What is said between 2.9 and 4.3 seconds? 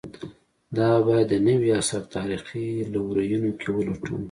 لورینو کې ولټوو.